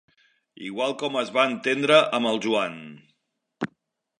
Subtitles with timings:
[0.69, 2.81] Igual com es va entendre amb el Joan.